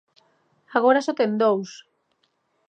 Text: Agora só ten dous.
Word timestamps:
Agora 0.77 1.03
só 1.05 1.13
ten 1.19 1.31
dous. 1.43 1.69